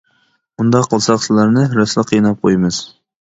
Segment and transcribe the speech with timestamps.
[0.61, 2.81] ئۇنداق قىلساق سىلەرنى راستلا قىيناپ قويىمىز.